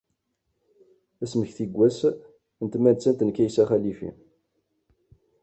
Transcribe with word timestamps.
Asmekti 1.23 1.65
n 1.69 1.73
wass 1.77 1.99
n 2.63 2.65
tmettant 2.73 3.23
n 3.23 3.29
Kaysa 3.35 3.63
Xalifi. 3.69 4.09